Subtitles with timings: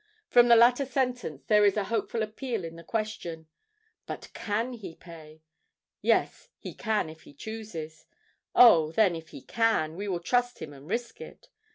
[0.29, 5.43] From the latter sentence there is a hopeful appeal in the question—"But can he pay?"
[6.01, 8.07] "Yes—he can, if he chooses."
[8.55, 8.91] "Oh!
[8.91, 11.49] then, if he can, we will trust him and risk it."